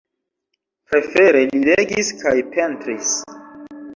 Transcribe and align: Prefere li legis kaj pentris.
Prefere 0.93 1.43
li 1.51 1.61
legis 1.67 2.11
kaj 2.23 2.35
pentris. 2.57 3.13